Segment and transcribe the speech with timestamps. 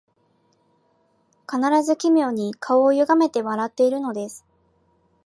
[1.47, 4.43] 必ず奇妙に顔をゆがめて笑っているのです